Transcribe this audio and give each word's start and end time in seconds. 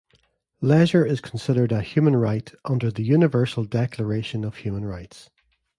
Leisure 0.61 1.05
is 1.05 1.21
considered 1.21 1.71
a 1.71 1.81
human 1.83 2.15
right 2.15 2.55
under 2.65 2.89
the 2.89 3.03
Universal 3.03 3.65
Declaration 3.65 4.43
of 4.43 4.55
Human 4.55 4.83
Rights. 4.83 5.29